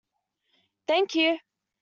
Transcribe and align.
Thank 0.87 1.13
you'. 1.13 1.37